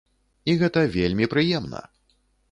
І 0.53 0.53
гэта 0.61 0.81
вельмі 0.95 1.27
прыемна! 1.33 1.83